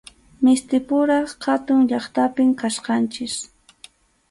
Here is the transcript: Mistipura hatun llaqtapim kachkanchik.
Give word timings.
Mistipura 0.45 1.17
hatun 1.45 1.79
llaqtapim 1.93 2.49
kachkanchik. 2.59 3.35